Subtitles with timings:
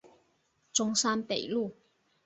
[0.73, 1.75] 中山北路